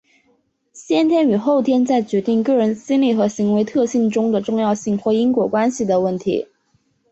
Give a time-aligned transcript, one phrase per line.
[0.73, 6.47] 先天与后天在决定个人心理和行为特性中的重要性或因果关系的问题。